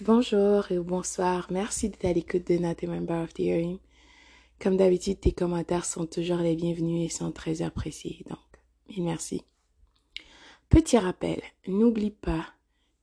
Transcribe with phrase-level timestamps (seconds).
[0.00, 1.46] Bonjour et bonsoir.
[1.50, 3.78] Merci d'être à l'écoute de Not Member of the Hearing.
[4.58, 8.24] Comme d'habitude, tes commentaires sont toujours les bienvenus et sont très appréciés.
[8.28, 9.44] Donc, merci.
[10.68, 12.44] Petit rappel, n'oublie pas,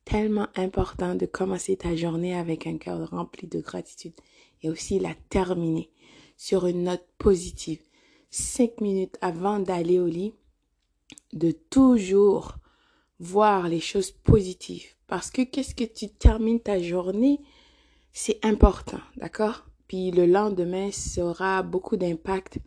[0.04, 4.19] tellement important de commencer ta journée avec un cœur rempli de gratitude
[4.62, 5.89] et aussi la terminer
[6.35, 7.81] sur une note positive.
[8.31, 10.33] Cinq minutes avant d'aller au lit,
[11.31, 12.58] de toujours
[13.19, 14.94] voir les choses positives.
[15.12, 17.41] Parce que qu'est-ce que tu termines ta journée,
[18.13, 19.66] c'est important, d'accord?
[19.90, 22.59] Puis le lendemain sera beaucoup d'impact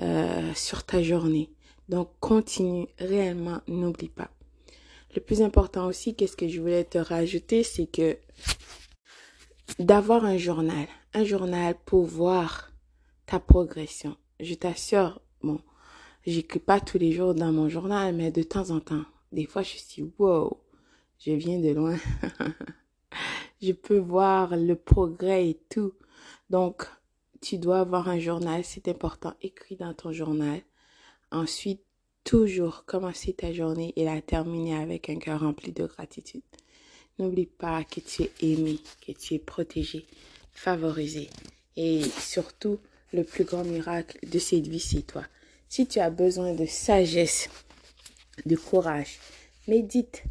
[0.00, 1.50] euh, sur ta journée.
[1.90, 4.30] Donc continue réellement, n'oublie pas.
[5.14, 8.16] Le plus important aussi, qu'est-ce que je voulais te rajouter, c'est que
[9.78, 12.72] d'avoir un journal, un journal pour voir
[13.26, 14.16] ta progression.
[14.40, 15.60] Je t'assure, bon,
[16.26, 19.62] j'écris pas tous les jours dans mon journal, mais de temps en temps, des fois,
[19.62, 20.63] je suis wow,
[21.18, 21.96] je viens de loin.
[23.62, 25.94] je peux voir le progrès et tout.
[26.50, 26.86] Donc,
[27.40, 29.34] tu dois avoir un journal, c'est important.
[29.42, 30.60] Écris dans ton journal.
[31.30, 31.82] Ensuite,
[32.24, 36.42] toujours commencer ta journée et la terminer avec un cœur rempli de gratitude.
[37.18, 40.06] N'oublie pas que tu es aimé, que tu es protégé,
[40.52, 41.28] favorisé.
[41.76, 42.78] Et surtout,
[43.12, 45.24] le plus grand miracle de cette vie, c'est toi.
[45.68, 47.48] Si tu as besoin de sagesse,
[48.46, 49.18] de courage.
[49.68, 50.24] Médite,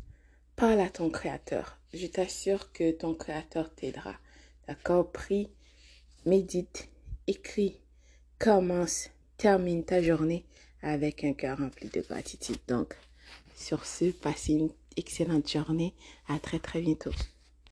[0.55, 1.77] parle à ton créateur.
[1.93, 4.15] Je t'assure que ton créateur t'aidera.
[4.67, 5.11] D'accord?
[5.11, 5.49] Prie,
[6.25, 6.89] médite,
[7.27, 7.79] écris,
[8.39, 10.45] commence, termine ta journée
[10.81, 12.59] avec un cœur rempli de gratitude.
[12.67, 12.95] Donc,
[13.55, 15.93] sur ce, passez une excellente journée.
[16.27, 17.11] À très très bientôt.